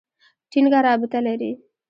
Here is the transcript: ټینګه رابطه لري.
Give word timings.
ټینګه 0.51 0.79
رابطه 0.87 1.19
لري. 1.25 1.51